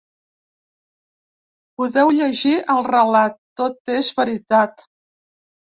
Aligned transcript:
Podeu 1.81 2.15
llegir 2.21 2.57
el 2.77 2.83
relat 2.91 3.41
‘Tot 3.63 3.97
és 4.01 4.13
veritat’. 4.23 4.89